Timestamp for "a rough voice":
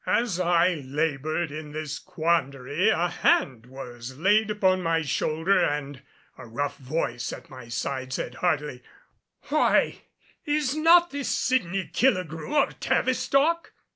6.39-7.31